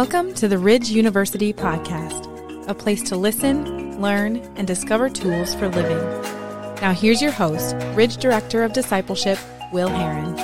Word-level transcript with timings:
Welcome 0.00 0.32
to 0.36 0.48
the 0.48 0.56
Ridge 0.56 0.88
University 0.88 1.52
Podcast, 1.52 2.26
a 2.66 2.72
place 2.72 3.02
to 3.10 3.16
listen, 3.16 4.00
learn, 4.00 4.36
and 4.56 4.66
discover 4.66 5.10
tools 5.10 5.54
for 5.54 5.68
living. 5.68 5.98
Now, 6.80 6.94
here's 6.94 7.20
your 7.20 7.32
host, 7.32 7.76
Ridge 7.94 8.16
Director 8.16 8.62
of 8.62 8.72
Discipleship, 8.72 9.38
Will 9.74 9.90
Herron. 9.90 10.34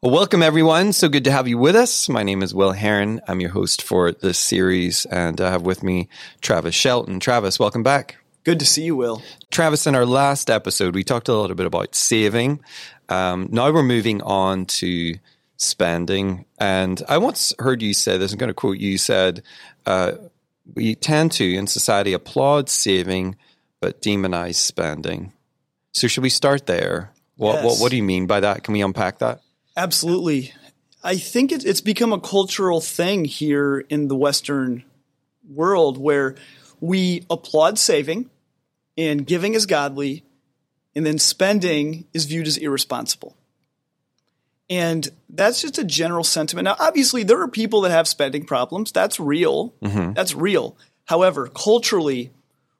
Well, 0.00 0.10
welcome 0.10 0.42
everyone. 0.42 0.94
So 0.94 1.10
good 1.10 1.24
to 1.24 1.30
have 1.30 1.48
you 1.48 1.58
with 1.58 1.76
us. 1.76 2.08
My 2.08 2.22
name 2.22 2.42
is 2.42 2.54
Will 2.54 2.72
Herron. 2.72 3.20
I'm 3.28 3.40
your 3.40 3.50
host 3.50 3.82
for 3.82 4.10
this 4.10 4.38
series, 4.38 5.04
and 5.04 5.38
I 5.38 5.50
have 5.50 5.66
with 5.66 5.82
me 5.82 6.08
Travis 6.40 6.74
Shelton. 6.74 7.20
Travis, 7.20 7.58
welcome 7.58 7.82
back. 7.82 8.23
Good 8.44 8.60
to 8.60 8.66
see 8.66 8.82
you, 8.84 8.94
Will. 8.94 9.22
Travis, 9.50 9.86
in 9.86 9.94
our 9.94 10.04
last 10.04 10.50
episode, 10.50 10.94
we 10.94 11.02
talked 11.02 11.28
a 11.28 11.34
little 11.34 11.56
bit 11.56 11.64
about 11.64 11.94
saving. 11.94 12.60
Um, 13.08 13.48
now 13.50 13.72
we're 13.72 13.82
moving 13.82 14.20
on 14.20 14.66
to 14.66 15.14
spending. 15.56 16.44
And 16.58 17.02
I 17.08 17.16
once 17.16 17.54
heard 17.58 17.80
you 17.80 17.94
say 17.94 18.18
this, 18.18 18.32
I'm 18.32 18.38
going 18.38 18.48
to 18.48 18.54
quote 18.54 18.76
you, 18.76 18.90
you 18.90 18.98
said, 18.98 19.42
uh, 19.86 20.12
we 20.74 20.94
tend 20.94 21.32
to, 21.32 21.54
in 21.54 21.66
society, 21.66 22.12
applaud 22.12 22.68
saving, 22.68 23.36
but 23.80 24.02
demonize 24.02 24.56
spending. 24.56 25.32
So 25.92 26.06
should 26.06 26.22
we 26.22 26.30
start 26.30 26.66
there? 26.66 27.12
What, 27.36 27.54
Yes. 27.54 27.64
what, 27.64 27.78
what 27.78 27.90
do 27.90 27.96
you 27.96 28.02
mean 28.02 28.26
by 28.26 28.40
that? 28.40 28.62
Can 28.62 28.74
we 28.74 28.82
unpack 28.82 29.18
that? 29.20 29.40
Absolutely. 29.74 30.52
I 31.02 31.16
think 31.16 31.50
it, 31.50 31.64
it's 31.64 31.80
become 31.80 32.12
a 32.12 32.20
cultural 32.20 32.82
thing 32.82 33.24
here 33.24 33.78
in 33.88 34.08
the 34.08 34.16
Western 34.16 34.84
world 35.48 35.96
where 35.96 36.34
we 36.80 37.24
applaud 37.30 37.78
saving 37.78 38.28
and 38.96 39.26
giving 39.26 39.54
is 39.54 39.66
godly, 39.66 40.24
and 40.94 41.04
then 41.04 41.18
spending 41.18 42.06
is 42.12 42.26
viewed 42.26 42.46
as 42.46 42.56
irresponsible. 42.56 43.36
And 44.70 45.08
that's 45.28 45.60
just 45.60 45.78
a 45.78 45.84
general 45.84 46.24
sentiment. 46.24 46.64
Now, 46.64 46.76
obviously, 46.78 47.22
there 47.22 47.40
are 47.42 47.48
people 47.48 47.82
that 47.82 47.90
have 47.90 48.08
spending 48.08 48.44
problems. 48.44 48.92
That's 48.92 49.20
real. 49.20 49.74
That's 50.14 50.34
real. 50.34 50.76
However, 51.04 51.48
culturally, 51.48 52.30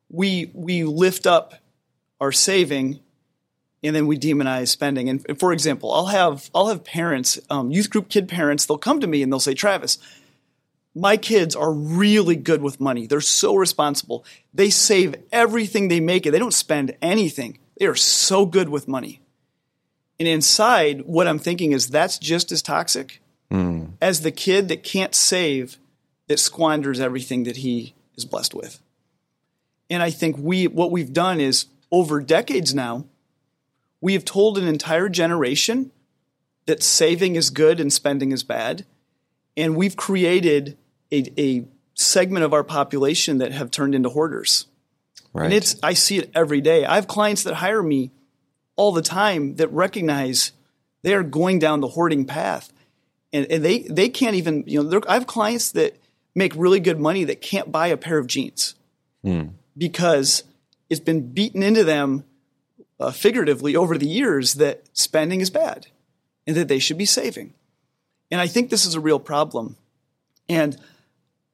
we 0.08 0.50
we 0.54 0.84
lift 0.84 1.26
up 1.26 1.54
our 2.20 2.32
saving 2.32 3.00
and 3.82 3.94
then 3.94 4.06
we 4.06 4.18
demonize 4.18 4.68
spending. 4.68 5.10
And, 5.10 5.24
and 5.28 5.38
for 5.38 5.52
example, 5.52 5.92
I'll 5.92 6.06
have 6.06 6.48
I'll 6.54 6.68
have 6.68 6.84
parents, 6.84 7.38
um, 7.50 7.70
youth 7.70 7.90
group 7.90 8.08
kid 8.08 8.28
parents, 8.28 8.64
they'll 8.64 8.78
come 8.78 9.00
to 9.00 9.06
me 9.06 9.22
and 9.22 9.30
they'll 9.30 9.40
say, 9.40 9.54
Travis, 9.54 9.98
my 10.94 11.16
kids 11.16 11.56
are 11.56 11.72
really 11.72 12.36
good 12.36 12.62
with 12.62 12.80
money. 12.80 13.06
They're 13.06 13.20
so 13.20 13.56
responsible. 13.56 14.24
They 14.52 14.70
save 14.70 15.16
everything 15.32 15.88
they 15.88 16.00
make, 16.00 16.24
and 16.26 16.34
they 16.34 16.38
don't 16.38 16.54
spend 16.54 16.96
anything. 17.02 17.58
They 17.78 17.86
are 17.86 17.96
so 17.96 18.46
good 18.46 18.68
with 18.68 18.86
money. 18.86 19.20
And 20.20 20.28
inside, 20.28 21.02
what 21.02 21.26
I'm 21.26 21.40
thinking 21.40 21.72
is 21.72 21.88
that's 21.88 22.18
just 22.18 22.52
as 22.52 22.62
toxic 22.62 23.20
hmm. 23.50 23.86
as 24.00 24.20
the 24.20 24.30
kid 24.30 24.68
that 24.68 24.84
can't 24.84 25.14
save, 25.14 25.78
that 26.28 26.38
squanders 26.38 27.00
everything 27.00 27.44
that 27.44 27.58
he 27.58 27.94
is 28.16 28.24
blessed 28.24 28.54
with. 28.54 28.80
And 29.90 30.02
I 30.02 30.10
think 30.10 30.38
we 30.38 30.66
what 30.68 30.92
we've 30.92 31.12
done 31.12 31.40
is 31.40 31.66
over 31.90 32.20
decades 32.20 32.74
now, 32.74 33.04
we 34.00 34.12
have 34.12 34.24
told 34.24 34.56
an 34.56 34.68
entire 34.68 35.08
generation 35.08 35.90
that 36.66 36.82
saving 36.82 37.36
is 37.36 37.50
good 37.50 37.80
and 37.80 37.92
spending 37.92 38.32
is 38.32 38.42
bad. 38.42 38.86
And 39.56 39.76
we've 39.76 39.96
created 39.96 40.76
a, 41.14 41.32
a 41.38 41.64
segment 41.94 42.44
of 42.44 42.52
our 42.52 42.64
population 42.64 43.38
that 43.38 43.52
have 43.52 43.70
turned 43.70 43.94
into 43.94 44.08
hoarders. 44.08 44.66
Right. 45.32 45.46
And 45.46 45.54
it's 45.54 45.76
I 45.82 45.94
see 45.94 46.18
it 46.18 46.30
every 46.34 46.60
day. 46.60 46.84
I 46.84 46.96
have 46.96 47.08
clients 47.08 47.44
that 47.44 47.54
hire 47.54 47.82
me 47.82 48.10
all 48.76 48.92
the 48.92 49.02
time 49.02 49.56
that 49.56 49.68
recognize 49.68 50.52
they 51.02 51.14
are 51.14 51.22
going 51.22 51.58
down 51.58 51.80
the 51.80 51.88
hoarding 51.88 52.24
path. 52.24 52.72
And, 53.32 53.46
and 53.50 53.64
they, 53.64 53.80
they 53.80 54.08
can't 54.08 54.36
even, 54.36 54.64
you 54.66 54.82
know, 54.82 55.00
I 55.08 55.14
have 55.14 55.26
clients 55.26 55.72
that 55.72 55.96
make 56.34 56.54
really 56.56 56.80
good 56.80 57.00
money 57.00 57.24
that 57.24 57.40
can't 57.40 57.70
buy 57.70 57.88
a 57.88 57.96
pair 57.96 58.18
of 58.18 58.26
jeans 58.26 58.74
because 59.76 60.44
it's 60.88 61.00
been 61.00 61.32
beaten 61.32 61.62
into 61.62 61.84
them 61.84 62.24
uh, 63.00 63.10
figuratively 63.10 63.74
over 63.74 63.98
the 63.98 64.06
years 64.06 64.54
that 64.54 64.84
spending 64.92 65.40
is 65.40 65.50
bad 65.50 65.88
and 66.46 66.56
that 66.56 66.68
they 66.68 66.78
should 66.78 66.98
be 66.98 67.04
saving. 67.04 67.54
And 68.30 68.40
I 68.40 68.46
think 68.46 68.70
this 68.70 68.84
is 68.84 68.94
a 68.94 69.00
real 69.00 69.18
problem. 69.18 69.76
And 70.48 70.76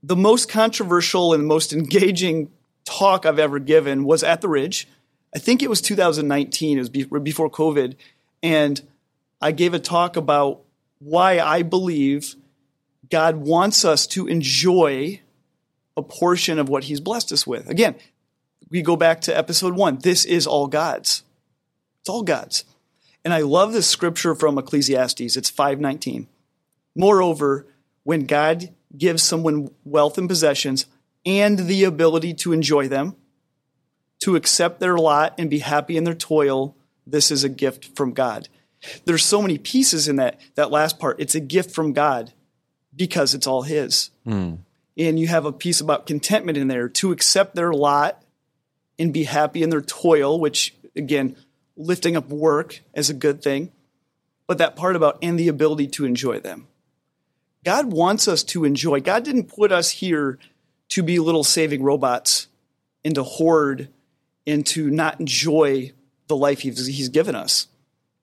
the 0.02 0.16
most 0.16 0.48
controversial 0.48 1.34
and 1.34 1.46
most 1.46 1.72
engaging 1.72 2.50
talk 2.84 3.26
I've 3.26 3.38
ever 3.38 3.58
given 3.58 4.04
was 4.04 4.22
at 4.22 4.40
the 4.40 4.48
Ridge. 4.48 4.88
I 5.34 5.38
think 5.38 5.62
it 5.62 5.70
was 5.70 5.80
2019, 5.80 6.76
it 6.76 6.80
was 6.80 6.88
be- 6.88 7.04
before 7.04 7.50
COVID. 7.50 7.96
And 8.42 8.80
I 9.40 9.52
gave 9.52 9.74
a 9.74 9.78
talk 9.78 10.16
about 10.16 10.62
why 10.98 11.38
I 11.38 11.62
believe 11.62 12.34
God 13.10 13.36
wants 13.36 13.84
us 13.84 14.06
to 14.08 14.26
enjoy 14.26 15.20
a 15.96 16.02
portion 16.02 16.58
of 16.58 16.68
what 16.68 16.84
He's 16.84 17.00
blessed 17.00 17.32
us 17.32 17.46
with. 17.46 17.68
Again, 17.68 17.96
we 18.70 18.82
go 18.82 18.96
back 18.96 19.22
to 19.22 19.36
episode 19.36 19.74
one. 19.74 19.98
This 19.98 20.24
is 20.24 20.46
all 20.46 20.66
God's. 20.66 21.22
It's 22.00 22.08
all 22.08 22.22
God's. 22.22 22.64
And 23.24 23.34
I 23.34 23.40
love 23.40 23.72
this 23.72 23.86
scripture 23.86 24.34
from 24.34 24.56
Ecclesiastes. 24.58 25.36
It's 25.36 25.50
519. 25.50 26.28
Moreover, 26.94 27.66
when 28.04 28.24
God 28.24 28.70
gives 28.96 29.22
someone 29.22 29.70
wealth 29.84 30.18
and 30.18 30.28
possessions 30.28 30.86
and 31.24 31.58
the 31.58 31.84
ability 31.84 32.34
to 32.34 32.52
enjoy 32.52 32.88
them, 32.88 33.16
to 34.20 34.36
accept 34.36 34.80
their 34.80 34.96
lot 34.96 35.34
and 35.38 35.50
be 35.50 35.58
happy 35.58 35.96
in 35.96 36.04
their 36.04 36.14
toil, 36.14 36.76
this 37.06 37.30
is 37.30 37.44
a 37.44 37.48
gift 37.48 37.96
from 37.96 38.12
God. 38.12 38.48
There's 39.04 39.24
so 39.24 39.42
many 39.42 39.58
pieces 39.58 40.08
in 40.08 40.16
that, 40.16 40.40
that 40.54 40.70
last 40.70 40.98
part. 40.98 41.20
It's 41.20 41.34
a 41.34 41.40
gift 41.40 41.70
from 41.70 41.92
God 41.92 42.32
because 42.94 43.34
it's 43.34 43.46
all 43.46 43.62
His. 43.62 44.10
Hmm. 44.24 44.54
And 44.96 45.18
you 45.18 45.28
have 45.28 45.44
a 45.44 45.52
piece 45.52 45.80
about 45.80 46.06
contentment 46.06 46.58
in 46.58 46.68
there 46.68 46.88
to 46.88 47.12
accept 47.12 47.54
their 47.54 47.72
lot 47.72 48.22
and 48.98 49.12
be 49.12 49.24
happy 49.24 49.62
in 49.62 49.70
their 49.70 49.80
toil, 49.80 50.38
which 50.38 50.74
again, 50.96 51.36
lifting 51.76 52.16
up 52.16 52.28
work 52.28 52.80
as 52.94 53.10
a 53.10 53.14
good 53.14 53.42
thing. 53.42 53.72
But 54.46 54.58
that 54.58 54.76
part 54.76 54.96
about 54.96 55.18
and 55.22 55.38
the 55.38 55.48
ability 55.48 55.88
to 55.88 56.04
enjoy 56.04 56.40
them. 56.40 56.66
God 57.64 57.92
wants 57.92 58.26
us 58.26 58.42
to 58.44 58.64
enjoy. 58.64 59.00
God 59.00 59.24
didn't 59.24 59.54
put 59.54 59.72
us 59.72 59.90
here 59.90 60.38
to 60.90 61.02
be 61.02 61.18
little 61.18 61.44
saving 61.44 61.82
robots 61.82 62.48
and 63.04 63.14
to 63.14 63.22
hoard 63.22 63.88
and 64.46 64.66
to 64.66 64.90
not 64.90 65.20
enjoy 65.20 65.92
the 66.26 66.36
life 66.36 66.60
he's, 66.60 66.86
he's 66.86 67.08
given 67.08 67.34
us. 67.34 67.68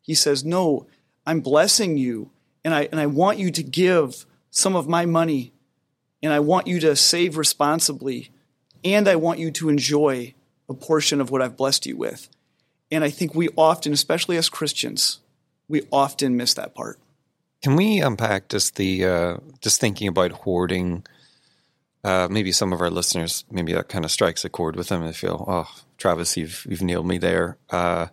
He 0.01 0.15
says, 0.15 0.43
No, 0.43 0.87
I'm 1.25 1.41
blessing 1.41 1.97
you, 1.97 2.31
and 2.63 2.73
I, 2.73 2.87
and 2.91 2.99
I 2.99 3.05
want 3.05 3.37
you 3.37 3.51
to 3.51 3.63
give 3.63 4.25
some 4.49 4.75
of 4.75 4.87
my 4.87 5.05
money, 5.05 5.53
and 6.23 6.33
I 6.33 6.39
want 6.39 6.67
you 6.67 6.79
to 6.79 6.95
save 6.95 7.37
responsibly, 7.37 8.31
and 8.83 9.07
I 9.07 9.17
want 9.17 9.39
you 9.39 9.51
to 9.51 9.69
enjoy 9.69 10.33
a 10.69 10.73
portion 10.73 11.21
of 11.21 11.29
what 11.29 11.41
I've 11.41 11.57
blessed 11.57 11.85
you 11.85 11.97
with. 11.97 12.29
And 12.91 13.03
I 13.03 13.09
think 13.09 13.35
we 13.35 13.49
often, 13.57 13.93
especially 13.93 14.37
as 14.37 14.49
Christians, 14.49 15.19
we 15.67 15.83
often 15.91 16.37
miss 16.37 16.53
that 16.53 16.73
part. 16.73 16.99
Can 17.62 17.75
we 17.75 18.00
unpack 18.00 18.50
just 18.50 18.75
the 18.75 19.06
uh, 19.06 19.38
just 19.62 19.79
thinking 19.81 20.07
about 20.07 20.31
hoarding? 20.31 21.06
Uh, 22.03 22.28
maybe 22.29 22.51
some 22.51 22.72
of 22.72 22.79
our 22.79 22.91
listeners, 22.91 23.44
maybe 23.51 23.73
that 23.73 23.90
kind 23.90 24.06
of 24.06 24.12
strikes 24.12 24.45
a 24.45 24.50
chord 24.50 24.75
with 24.75 24.90
them. 24.90 25.03
They 25.03 25.13
feel, 25.13 25.44
"Oh, 25.47 25.69
Travis, 25.97 26.38
you've 26.38 26.66
you've 26.69 26.81
nailed 26.84 27.07
me 27.07 27.17
there." 27.17 27.57
Uh, 27.69 28.07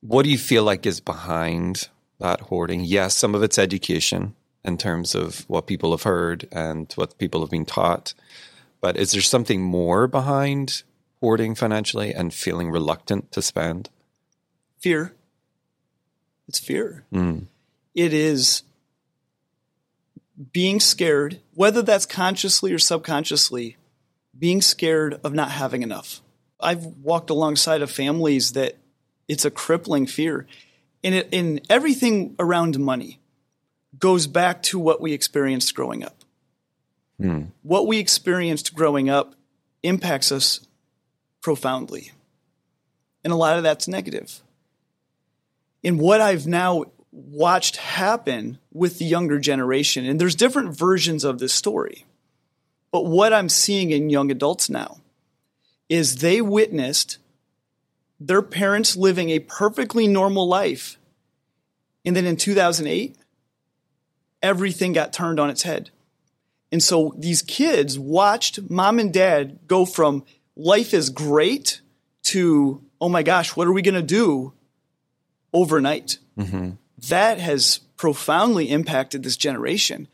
what 0.00 0.22
do 0.22 0.30
you 0.30 0.38
feel 0.38 0.62
like 0.62 0.86
is 0.86 1.00
behind 1.00 1.88
that 2.18 2.40
hoarding? 2.42 2.84
Yes, 2.84 3.16
some 3.16 3.34
of 3.34 3.42
it's 3.42 3.58
education 3.58 4.34
in 4.64 4.78
terms 4.78 5.14
of 5.14 5.48
what 5.48 5.66
people 5.66 5.90
have 5.90 6.04
heard 6.04 6.48
and 6.52 6.92
what 6.94 7.18
people 7.18 7.40
have 7.40 7.50
been 7.50 7.64
taught, 7.64 8.14
but 8.80 8.96
is 8.96 9.12
there 9.12 9.22
something 9.22 9.60
more 9.62 10.06
behind 10.06 10.82
hoarding 11.20 11.54
financially 11.54 12.14
and 12.14 12.32
feeling 12.32 12.70
reluctant 12.70 13.32
to 13.32 13.42
spend? 13.42 13.90
Fear. 14.78 15.14
It's 16.48 16.58
fear. 16.58 17.04
It 17.94 18.12
is 18.12 18.62
being 20.52 20.80
scared, 20.80 21.40
whether 21.54 21.82
that's 21.82 22.06
consciously 22.06 22.72
or 22.72 22.78
subconsciously, 22.78 23.76
being 24.38 24.62
scared 24.62 25.20
of 25.22 25.34
not 25.34 25.50
having 25.50 25.82
enough. 25.82 26.20
I've 26.58 26.84
walked 26.84 27.30
alongside 27.30 27.82
of 27.82 27.90
families 27.90 28.52
that 28.52 28.76
it's 29.28 29.44
a 29.44 29.50
crippling 29.50 30.06
fear. 30.06 30.46
And 31.02 31.14
it, 31.14 31.28
in 31.30 31.60
everything 31.68 32.34
around 32.38 32.78
money 32.78 33.20
goes 33.98 34.26
back 34.26 34.62
to 34.64 34.78
what 34.78 35.00
we 35.00 35.12
experienced 35.12 35.74
growing 35.74 36.04
up. 36.04 36.16
Hmm. 37.18 37.44
What 37.62 37.86
we 37.86 37.98
experienced 37.98 38.74
growing 38.74 39.10
up 39.10 39.34
impacts 39.82 40.32
us 40.32 40.66
profoundly. 41.42 42.12
And 43.24 43.32
a 43.32 43.36
lot 43.36 43.56
of 43.56 43.62
that's 43.62 43.88
negative. 43.88 44.40
And 45.84 45.98
what 45.98 46.20
I've 46.20 46.46
now 46.46 46.86
watched 47.12 47.76
happen 47.76 48.58
with 48.72 48.98
the 48.98 49.04
younger 49.04 49.38
generation, 49.38 50.04
and 50.04 50.20
there's 50.20 50.34
different 50.34 50.76
versions 50.76 51.24
of 51.24 51.38
this 51.38 51.52
story, 51.52 52.04
but 52.92 53.06
what 53.06 53.32
I'm 53.32 53.48
seeing 53.48 53.90
in 53.90 54.10
young 54.10 54.30
adults 54.30 54.70
now 54.70 54.98
is 55.88 56.16
they 56.16 56.40
witnessed 56.40 57.18
their 58.20 58.42
parents 58.42 58.96
living 58.96 59.30
a 59.30 59.40
perfectly 59.40 60.06
normal 60.06 60.46
life. 60.46 60.98
And 62.04 62.14
then 62.14 62.26
in 62.26 62.36
2008, 62.36 63.16
everything 64.42 64.92
got 64.92 65.12
turned 65.12 65.40
on 65.40 65.50
its 65.50 65.62
head. 65.62 65.90
And 66.70 66.82
so 66.82 67.14
these 67.18 67.42
kids 67.42 67.98
watched 67.98 68.70
mom 68.70 68.98
and 68.98 69.12
dad 69.12 69.58
go 69.66 69.84
from 69.84 70.24
life 70.54 70.94
is 70.94 71.10
great 71.10 71.80
to, 72.24 72.82
oh 73.00 73.08
my 73.08 73.22
gosh, 73.22 73.56
what 73.56 73.66
are 73.66 73.72
we 73.72 73.82
going 73.82 73.94
to 73.94 74.02
do 74.02 74.52
overnight? 75.52 76.18
Mm-hmm. 76.38 76.72
That 77.08 77.38
has 77.38 77.78
profoundly 77.96 78.70
impacted 78.70 79.22
this 79.22 79.36
generation. 79.36 80.08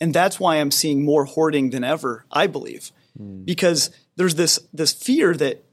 And 0.00 0.14
that's 0.14 0.38
why 0.38 0.56
I'm 0.56 0.70
seeing 0.70 1.04
more 1.04 1.24
hoarding 1.24 1.70
than 1.70 1.84
ever, 1.84 2.24
I 2.30 2.46
believe. 2.46 2.92
Mm. 3.20 3.44
Because 3.44 3.90
there's 4.16 4.36
this, 4.36 4.60
this 4.72 4.92
fear 4.92 5.34
that 5.34 5.64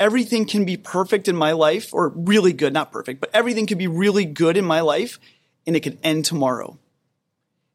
everything 0.00 0.46
can 0.46 0.64
be 0.64 0.76
perfect 0.76 1.28
in 1.28 1.36
my 1.36 1.52
life, 1.52 1.92
or 1.92 2.08
really 2.08 2.52
good, 2.52 2.72
not 2.72 2.92
perfect, 2.92 3.20
but 3.20 3.30
everything 3.34 3.66
can 3.66 3.78
be 3.78 3.86
really 3.86 4.24
good 4.24 4.56
in 4.56 4.64
my 4.64 4.80
life, 4.80 5.18
and 5.66 5.76
it 5.76 5.80
could 5.80 5.98
end 6.02 6.24
tomorrow. 6.24 6.78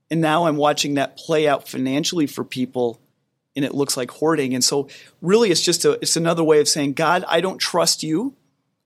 And 0.10 0.22
now 0.22 0.46
I'm 0.46 0.58
watching 0.58 0.96
that 0.96 1.18
play 1.18 1.48
out 1.48 1.68
financially 1.68 2.28
for 2.28 2.44
people 2.44 3.00
and 3.56 3.66
it 3.66 3.74
looks 3.74 3.98
like 3.98 4.12
hoarding. 4.12 4.54
And 4.54 4.64
so 4.64 4.88
really 5.22 5.50
it's 5.50 5.62
just 5.62 5.86
a 5.86 5.94
it's 5.94 6.16
another 6.16 6.44
way 6.44 6.60
of 6.60 6.68
saying, 6.68 6.94
God, 6.94 7.24
I 7.28 7.42
don't 7.42 7.58
trust 7.58 8.04
you. 8.04 8.36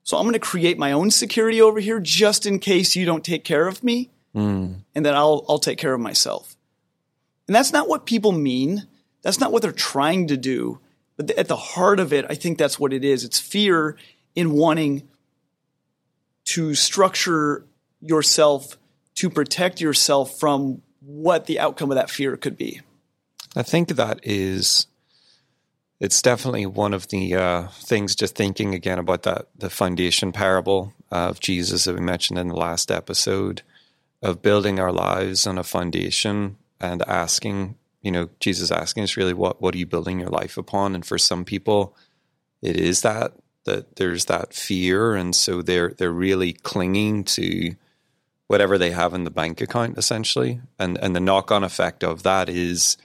So 0.08 0.16
I'm 0.16 0.22
going 0.22 0.32
to 0.32 0.38
create 0.38 0.78
my 0.78 0.92
own 0.92 1.10
security 1.10 1.60
over 1.60 1.80
here 1.80 2.00
just 2.00 2.46
in 2.46 2.60
case 2.60 2.96
you 2.96 3.04
don't 3.04 3.22
take 3.22 3.44
care 3.44 3.68
of 3.68 3.84
me. 3.84 4.08
Mm. 4.34 4.76
And 4.94 5.04
then 5.04 5.14
I'll 5.14 5.44
I'll 5.50 5.58
take 5.58 5.76
care 5.76 5.92
of 5.92 6.00
myself. 6.00 6.56
And 7.46 7.54
that's 7.54 7.74
not 7.74 7.90
what 7.90 8.06
people 8.06 8.32
mean. 8.32 8.86
That's 9.20 9.38
not 9.38 9.52
what 9.52 9.60
they're 9.60 9.70
trying 9.70 10.28
to 10.28 10.38
do. 10.38 10.80
But 11.18 11.32
at 11.32 11.48
the 11.48 11.56
heart 11.56 12.00
of 12.00 12.14
it, 12.14 12.24
I 12.30 12.36
think 12.36 12.56
that's 12.56 12.80
what 12.80 12.94
it 12.94 13.04
is. 13.04 13.22
It's 13.22 13.38
fear 13.38 13.98
in 14.34 14.52
wanting 14.52 15.06
to 16.54 16.74
structure 16.74 17.66
yourself 18.00 18.78
to 19.16 19.28
protect 19.28 19.78
yourself 19.78 20.40
from 20.40 20.80
what 21.00 21.44
the 21.44 21.60
outcome 21.60 21.90
of 21.90 21.96
that 21.96 22.08
fear 22.08 22.34
could 22.38 22.56
be. 22.56 22.80
I 23.54 23.62
think 23.62 23.88
that 23.88 24.20
is 24.22 24.86
it's 26.00 26.22
definitely 26.22 26.66
one 26.66 26.94
of 26.94 27.08
the 27.08 27.34
uh, 27.34 27.68
things. 27.68 28.14
Just 28.14 28.34
thinking 28.34 28.74
again 28.74 28.98
about 28.98 29.24
that 29.24 29.48
the 29.56 29.70
foundation 29.70 30.32
parable 30.32 30.94
of 31.10 31.40
Jesus 31.40 31.84
that 31.84 31.94
we 31.94 32.00
mentioned 32.00 32.38
in 32.38 32.48
the 32.48 32.56
last 32.56 32.90
episode 32.90 33.62
of 34.22 34.42
building 34.42 34.78
our 34.78 34.92
lives 34.92 35.46
on 35.46 35.58
a 35.58 35.64
foundation 35.64 36.56
and 36.80 37.02
asking, 37.02 37.76
you 38.02 38.10
know, 38.10 38.28
Jesus 38.40 38.70
asking 38.70 39.02
us 39.02 39.16
really 39.16 39.34
what 39.34 39.60
what 39.60 39.74
are 39.74 39.78
you 39.78 39.86
building 39.86 40.20
your 40.20 40.30
life 40.30 40.56
upon? 40.56 40.94
And 40.94 41.04
for 41.04 41.18
some 41.18 41.44
people, 41.44 41.96
it 42.62 42.76
is 42.76 43.02
that 43.02 43.32
that 43.64 43.96
there's 43.96 44.26
that 44.26 44.54
fear, 44.54 45.14
and 45.14 45.34
so 45.34 45.62
they're 45.62 45.94
they're 45.98 46.12
really 46.12 46.52
clinging 46.52 47.24
to 47.24 47.74
whatever 48.46 48.78
they 48.78 48.92
have 48.92 49.12
in 49.12 49.24
the 49.24 49.30
bank 49.30 49.60
account 49.60 49.98
essentially 49.98 50.58
and 50.78 50.96
and 51.02 51.14
the 51.14 51.20
knock 51.20 51.52
on 51.52 51.62
effect 51.62 52.02
of 52.02 52.22
that 52.22 52.48
is 52.48 52.96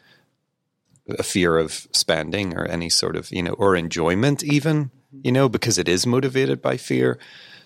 a 1.09 1.23
fear 1.23 1.57
of 1.57 1.87
spending 1.91 2.55
or 2.55 2.65
any 2.65 2.89
sort 2.89 3.15
of 3.15 3.31
you 3.31 3.43
know 3.43 3.53
or 3.53 3.75
enjoyment 3.75 4.43
even 4.43 4.89
you 5.11 5.31
know 5.31 5.49
because 5.49 5.77
it 5.77 5.89
is 5.89 6.07
motivated 6.07 6.61
by 6.61 6.77
fear 6.77 7.19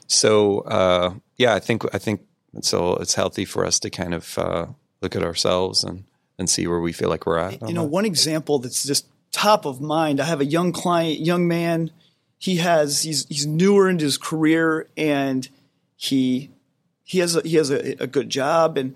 so 0.08 0.60
uh, 0.62 1.14
yeah 1.38 1.54
i 1.54 1.60
think 1.60 1.84
i 1.94 1.98
think 1.98 2.22
so 2.62 2.96
it's 2.96 3.14
healthy 3.14 3.46
for 3.46 3.66
us 3.66 3.80
to 3.80 3.90
kind 3.90 4.14
of 4.14 4.38
uh, 4.40 4.66
look 5.02 5.16
at 5.16 5.24
ourselves 5.24 5.84
and 5.84 6.06
and 6.40 6.50
see 6.50 6.68
where 6.68 6.80
we 6.80 6.92
feel 6.92 7.10
like 7.10 7.26
we're 7.26 7.38
at 7.38 7.62
you 7.68 7.74
know 7.74 7.84
that. 7.84 7.90
one 7.90 8.06
example 8.06 8.60
that's 8.60 8.84
just 8.84 9.08
top 9.32 9.66
of 9.66 9.80
mind 9.80 10.20
i 10.20 10.26
have 10.26 10.42
a 10.42 10.46
young 10.46 10.72
client 10.72 11.20
young 11.20 11.48
man 11.48 11.92
he 12.40 12.58
has 12.58 13.04
he's 13.04 13.28
he's 13.28 13.46
newer 13.46 13.90
into 13.90 14.06
his 14.06 14.18
career 14.18 14.88
and 14.98 15.50
he 15.96 16.50
he 17.04 17.20
has 17.20 17.36
a, 17.36 17.42
he 17.42 17.56
has 17.56 17.70
a, 17.70 18.04
a 18.04 18.08
good 18.08 18.30
job 18.30 18.78
and 18.78 18.96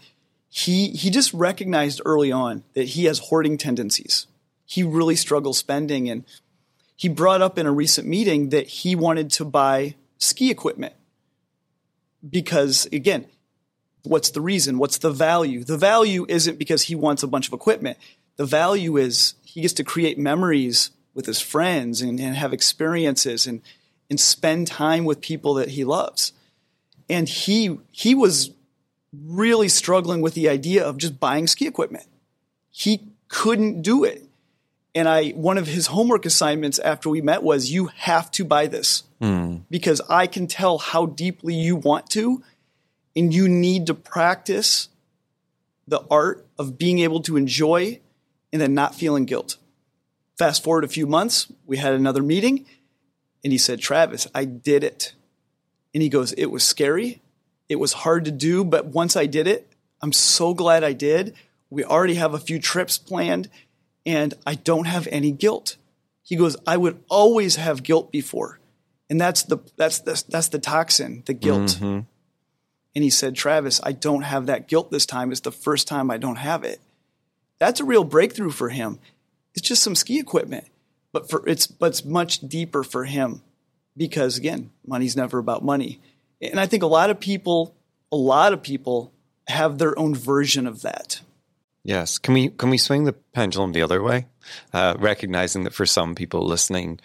he 0.52 0.90
he 0.90 1.10
just 1.10 1.34
recognized 1.34 2.02
early 2.04 2.32
on 2.32 2.64
that 2.74 2.90
he 2.90 3.06
has 3.06 3.20
hoarding 3.20 3.58
tendencies. 3.58 4.28
He 4.72 4.84
really 4.84 5.18
struggles 5.18 5.58
spending. 5.58 6.10
And 6.10 6.24
he 6.96 7.10
brought 7.10 7.42
up 7.42 7.58
in 7.58 7.66
a 7.66 7.72
recent 7.74 8.08
meeting 8.08 8.50
that 8.50 8.68
he 8.68 8.96
wanted 8.96 9.30
to 9.32 9.44
buy 9.44 9.96
ski 10.18 10.50
equipment 10.50 10.94
because 12.30 12.86
again 12.94 13.26
what's 14.04 14.32
the 14.32 14.42
reason? 14.42 14.78
What's 14.78 14.98
the 14.98 15.12
value? 15.12 15.64
The 15.64 15.78
value 15.78 16.26
isn't 16.28 16.58
because 16.58 16.84
he 16.84 16.96
wants 16.96 17.24
a 17.24 17.28
bunch 17.28 17.48
of 17.48 17.54
equipment. 17.54 17.98
The 18.38 18.46
value 18.46 18.98
is 18.98 19.36
he 19.44 19.62
gets 19.62 19.74
to 19.74 19.84
create 19.84 20.18
memories 20.18 20.92
with 21.14 21.26
his 21.26 21.42
friends 21.42 22.02
and, 22.02 22.20
and 22.20 22.36
have 22.36 22.54
experiences 22.54 23.48
and 23.48 23.62
and 24.10 24.20
spend 24.20 24.68
time 24.68 25.06
with 25.06 25.22
people 25.22 25.54
that 25.56 25.70
he 25.70 25.84
loves. 25.84 26.34
And 27.10 27.28
he 27.28 27.78
he 27.92 28.16
was 28.16 28.52
really 29.14 29.68
struggling 29.68 30.22
with 30.22 30.34
the 30.34 30.48
idea 30.48 30.86
of 30.86 30.98
just 30.98 31.20
buying 31.20 31.48
ski 31.48 31.68
equipment. 31.68 32.06
He 32.70 33.02
couldn't 33.28 33.82
do 33.82 34.04
it. 34.04 34.31
And 34.94 35.08
I 35.08 35.30
one 35.30 35.58
of 35.58 35.68
his 35.68 35.88
homework 35.88 36.26
assignments 36.26 36.80
after 36.80 37.10
we 37.10 37.22
met 37.22 37.44
was 37.44 37.72
you 37.72 37.88
have 37.88 38.30
to 38.32 38.44
buy 38.46 38.68
this 38.68 39.04
mm. 39.22 39.62
because 39.70 40.02
I 40.10 40.28
can 40.28 40.48
tell 40.48 40.78
how 40.78 41.06
deeply 41.06 41.54
you 41.54 41.76
want 41.76 42.10
to 42.12 42.44
and 43.16 43.34
you 43.34 43.48
need 43.48 43.88
to 43.88 43.94
practice 43.94 44.90
the 45.88 46.02
art 46.10 46.46
of 46.58 46.78
being 46.78 47.00
able 47.00 47.22
to 47.22 47.38
enjoy 47.38 48.00
and 48.52 48.62
then 48.62 48.74
not 48.74 48.96
feeling 48.96 49.26
guilt. 49.26 49.58
Fast 50.38 50.64
forward 50.64 50.84
a 50.84 50.90
few 50.90 51.08
months, 51.08 51.52
we 51.66 51.78
had 51.78 51.94
another 51.94 52.22
meeting 52.22 52.66
and 53.44 53.54
he 53.54 53.58
said, 53.58 53.80
"Travis, 53.80 54.28
I 54.36 54.46
did 54.46 54.84
it." 54.84 55.14
And 55.94 56.02
he 56.02 56.10
goes, 56.10 56.34
It 56.34 56.48
was 56.48 56.64
scary. 56.64 57.22
It 57.70 57.76
was 57.78 57.94
hard 57.94 58.26
to 58.26 58.32
do, 58.32 58.64
but 58.64 58.88
once 58.88 59.16
I 59.16 59.26
did 59.26 59.48
it, 59.48 59.72
I'm 60.02 60.12
so 60.12 60.54
glad 60.54 60.84
I 60.84 60.94
did. 60.94 61.36
We 61.70 61.86
already 61.86 62.16
have 62.16 62.34
a 62.34 62.40
few 62.40 62.60
trips 62.60 62.98
planned, 62.98 63.50
and 64.06 64.34
I 64.46 64.56
don't 64.56 64.86
have 64.86 65.08
any 65.12 65.32
guilt. 65.32 65.78
He 66.24 66.36
goes, 66.36 66.56
I 66.66 66.78
would 66.78 67.04
always 67.10 67.56
have 67.56 67.84
guilt 67.84 68.12
before. 68.12 68.60
And 69.10 69.20
that's 69.20 69.44
the 69.44 69.58
that's 69.76 70.00
the, 70.00 70.24
that's 70.30 70.50
the 70.50 70.60
toxin, 70.60 71.24
the 71.26 71.34
guilt. 71.34 71.78
Mm-hmm. 71.80 72.00
And 72.94 73.04
he 73.04 73.10
said, 73.10 73.36
Travis, 73.36 73.80
I 73.84 73.92
don't 73.92 74.24
have 74.24 74.46
that 74.46 74.68
guilt 74.68 74.92
this 74.92 75.06
time. 75.06 75.32
It's 75.32 75.42
the 75.42 75.52
first 75.52 75.88
time 75.88 76.12
I 76.12 76.18
don't 76.18 76.38
have 76.38 76.64
it. 76.64 76.80
That's 77.60 77.80
a 77.80 77.86
real 77.86 78.04
breakthrough 78.04 78.50
for 78.50 78.70
him. 78.70 79.00
It's 79.54 79.68
just 79.68 79.84
some 79.84 79.96
ski 79.96 80.20
equipment, 80.20 80.68
but 81.12 81.30
for 81.30 81.44
it's 81.48 81.68
but 81.68 81.88
it's 81.88 82.06
much 82.06 82.40
deeper 82.40 82.84
for 82.84 83.06
him 83.06 83.42
because 83.98 84.38
again, 84.38 84.72
money's 84.86 85.16
never 85.16 85.38
about 85.38 85.64
money. 85.64 86.00
And 86.42 86.60
I 86.60 86.66
think 86.66 86.84
a 86.84 86.88
lot 86.88 87.10
of 87.10 87.20
people, 87.20 87.76
a 88.12 88.18
lot 88.18 88.54
of 88.54 88.64
people 88.64 89.12
have 89.48 89.78
their 89.78 89.98
own 89.98 90.16
version 90.16 90.66
of 90.66 90.82
that. 90.82 91.22
Yes. 91.84 92.18
Can 92.18 92.34
we 92.34 92.50
can 92.50 92.70
we 92.70 92.78
swing 92.78 93.06
the 93.06 93.14
pendulum 93.14 93.72
the 93.72 93.82
other 93.82 94.04
way? 94.04 94.28
Uh, 94.74 94.96
recognizing 95.00 95.64
that 95.64 95.74
for 95.74 95.86
some 95.86 96.16
people 96.16 96.46
listening, 96.46 97.00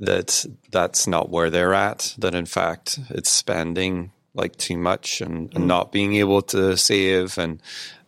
that 0.00 0.44
that's 0.70 1.06
not 1.06 1.30
where 1.30 1.50
they're 1.50 1.74
at. 1.74 2.14
That 2.18 2.34
in 2.34 2.46
fact 2.46 2.98
it's 3.10 3.30
spending 3.30 4.12
like 4.34 4.56
too 4.56 4.76
much 4.76 5.20
and, 5.20 5.52
and 5.54 5.64
mm. 5.64 5.66
not 5.66 5.92
being 5.92 6.16
able 6.16 6.42
to 6.42 6.76
save. 6.76 7.38
And 7.38 7.62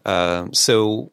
uh, 0.05 0.49
so, 0.53 1.11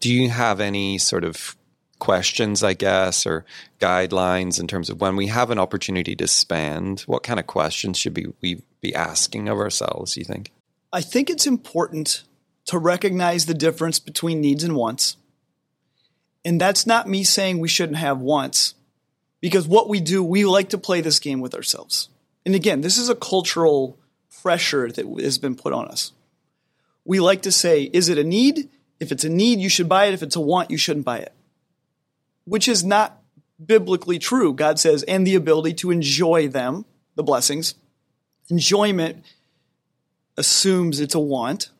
do 0.00 0.12
you 0.12 0.30
have 0.30 0.60
any 0.60 0.98
sort 0.98 1.24
of 1.24 1.56
questions, 1.98 2.62
I 2.62 2.74
guess, 2.74 3.26
or 3.26 3.44
guidelines 3.80 4.60
in 4.60 4.66
terms 4.66 4.88
of 4.90 5.00
when 5.00 5.16
we 5.16 5.26
have 5.26 5.50
an 5.50 5.58
opportunity 5.58 6.14
to 6.16 6.28
spend, 6.28 7.00
what 7.02 7.22
kind 7.22 7.40
of 7.40 7.46
questions 7.46 7.98
should 7.98 8.16
we 8.40 8.62
be 8.80 8.94
asking 8.94 9.48
of 9.48 9.58
ourselves, 9.58 10.16
you 10.16 10.24
think? 10.24 10.52
I 10.92 11.00
think 11.00 11.28
it's 11.28 11.46
important 11.46 12.22
to 12.68 12.78
recognize 12.78 13.44
the 13.44 13.52
difference 13.52 13.98
between 13.98 14.40
needs 14.40 14.64
and 14.64 14.74
wants. 14.74 15.16
And 16.44 16.58
that's 16.58 16.86
not 16.86 17.08
me 17.08 17.24
saying 17.24 17.58
we 17.58 17.68
shouldn't 17.68 17.98
have 17.98 18.20
wants, 18.20 18.74
because 19.42 19.68
what 19.68 19.88
we 19.88 20.00
do, 20.00 20.24
we 20.24 20.46
like 20.46 20.70
to 20.70 20.78
play 20.78 21.02
this 21.02 21.18
game 21.18 21.40
with 21.40 21.54
ourselves. 21.54 22.08
And 22.46 22.54
again, 22.54 22.80
this 22.80 22.96
is 22.96 23.10
a 23.10 23.14
cultural 23.14 23.98
pressure 24.42 24.90
that 24.90 25.06
has 25.20 25.36
been 25.36 25.56
put 25.56 25.74
on 25.74 25.88
us. 25.88 26.12
We 27.04 27.20
like 27.20 27.42
to 27.42 27.52
say, 27.52 27.82
is 27.84 28.08
it 28.08 28.16
a 28.16 28.24
need? 28.24 28.70
If 29.00 29.12
it's 29.12 29.24
a 29.24 29.28
need, 29.28 29.58
you 29.58 29.68
should 29.68 29.88
buy 29.88 30.06
it. 30.06 30.14
If 30.14 30.22
it's 30.22 30.36
a 30.36 30.40
want, 30.40 30.70
you 30.70 30.78
shouldn't 30.78 31.04
buy 31.04 31.18
it 31.18 31.34
which 32.48 32.66
is 32.66 32.82
not 32.82 33.20
biblically 33.64 34.18
true. 34.18 34.54
God 34.54 34.78
says, 34.78 35.02
and 35.02 35.26
the 35.26 35.34
ability 35.34 35.74
to 35.74 35.90
enjoy 35.90 36.48
them, 36.48 36.86
the 37.14 37.22
blessings. 37.22 37.74
Enjoyment 38.48 39.24
assumes 40.36 40.98
it's 40.98 41.14
a 41.14 41.20
want. 41.20 41.70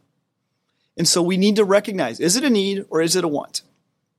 And 0.99 1.07
so 1.07 1.23
we 1.23 1.37
need 1.37 1.57
to 1.57 1.65
recognize 1.65 2.19
is 2.19 2.37
it 2.37 2.45
a 2.45 2.51
need 2.51 2.85
or 2.91 3.01
is 3.01 3.17
it 3.17 3.25
a 3.25 3.29
want? 3.29 3.63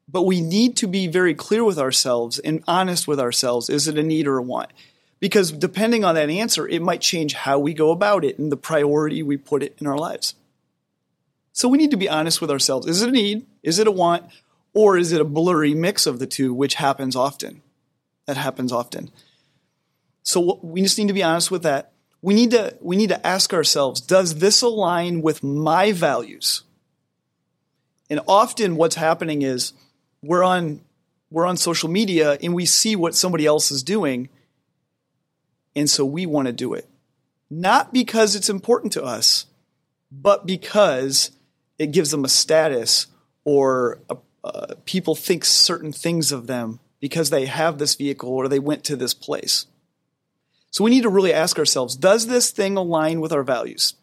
But 0.08 0.24
we 0.24 0.42
need 0.42 0.78
to 0.78 0.88
be 0.88 1.06
very 1.06 1.36
clear 1.36 1.64
with 1.64 1.78
ourselves 1.78 2.40
and 2.40 2.64
honest 2.68 3.08
with 3.08 3.20
ourselves 3.20 3.70
is 3.70 3.88
it 3.88 3.98
a 3.98 4.04
need 4.04 4.26
or 4.26 4.38
a 4.38 4.42
want? 4.42 4.72
Because 5.20 5.52
depending 5.52 6.06
on 6.06 6.16
that 6.16 6.30
answer, 6.30 6.66
it 6.68 6.82
might 6.82 7.02
change 7.02 7.34
how 7.34 7.60
we 7.60 7.74
go 7.74 7.92
about 7.92 8.24
it 8.24 8.40
and 8.40 8.50
the 8.52 8.58
priority 8.58 9.22
we 9.22 9.36
put 9.36 9.62
it 9.62 9.76
in 9.80 9.86
our 9.86 9.98
lives. 9.98 10.34
So 11.52 11.68
we 11.68 11.78
need 11.78 11.92
to 11.92 11.98
be 11.98 12.08
honest 12.08 12.40
with 12.40 12.50
ourselves. 12.50 12.88
Is 12.88 13.02
it 13.02 13.10
a 13.10 13.12
need? 13.12 13.46
Is 13.62 13.80
it 13.80 13.88
a 13.88 13.92
want? 13.92 14.24
Or 14.74 14.98
is 14.98 15.12
it 15.12 15.20
a 15.20 15.26
blurry 15.26 15.74
mix 15.74 16.08
of 16.08 16.20
the 16.20 16.26
two, 16.26 16.54
which 16.54 16.76
happens 16.76 17.18
often? 17.18 17.62
That 18.28 18.38
happens 18.38 18.72
often. 18.72 19.12
So 20.24 20.60
we 20.64 20.82
just 20.82 20.98
need 20.98 21.10
to 21.10 21.14
be 21.14 21.24
honest 21.24 21.52
with 21.52 21.64
that. 21.64 21.92
We 22.22 22.34
need 22.34 22.52
to 22.52 22.78
we 22.80 22.96
need 22.96 23.10
to 23.10 23.28
ask 23.28 23.54
ourselves, 23.54 24.00
does 24.00 24.36
this 24.36 24.62
align 24.62 25.22
with 25.22 25.44
my 25.44 25.92
values? 25.92 26.64
And 28.10 28.22
often 28.28 28.76
what's 28.76 28.96
happening 28.96 29.42
is 29.42 29.74
we're 30.22 30.44
on 30.44 30.82
we're 31.32 31.46
on 31.46 31.58
social 31.58 31.90
media 31.90 32.38
and 32.42 32.56
we 32.56 32.66
see 32.66 32.96
what 32.96 33.14
somebody 33.14 33.46
else 33.46 33.70
is 33.70 33.84
doing 33.84 34.30
and 35.76 35.90
so 35.90 36.04
we 36.04 36.26
want 36.26 36.48
to 36.48 36.52
do 36.52 36.74
it. 36.74 36.88
Not 37.50 37.94
because 37.94 38.36
it's 38.36 38.50
important 38.50 38.94
to 38.94 39.04
us, 39.04 39.46
but 40.12 40.46
because 40.46 41.32
it 41.78 41.92
gives 41.92 42.12
them 42.12 42.26
a 42.26 42.30
status 42.30 43.08
or 43.44 44.00
a, 44.10 44.18
uh, 44.44 44.76
people 44.86 45.16
think 45.16 45.46
certain 45.46 45.92
things 45.92 46.32
of 46.32 46.48
them 46.48 46.80
because 47.00 47.30
they 47.30 47.46
have 47.46 47.78
this 47.78 47.96
vehicle 47.96 48.30
or 48.30 48.48
they 48.48 48.60
went 48.60 48.84
to 48.86 48.96
this 48.96 49.14
place. 49.14 49.68
So 50.72 50.84
we 50.84 50.92
need 50.92 51.04
to 51.04 51.10
really 51.10 51.34
ask 51.34 51.58
ourselves 51.58 51.96
does 51.96 52.28
this 52.28 52.52
thing 52.52 52.78
align 52.78 53.22
with 53.22 53.32
our 53.32 53.44
values? 53.44 53.96